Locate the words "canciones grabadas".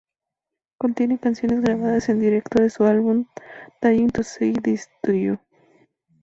1.19-2.09